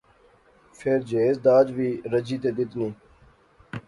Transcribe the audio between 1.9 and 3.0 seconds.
رجی تے دیتنی